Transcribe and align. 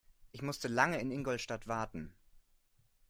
Ich 0.31 0.41
musste 0.41 0.67
lange 0.67 0.99
in 0.99 1.11
Ingolstadt 1.11 1.67
warten 1.67 2.15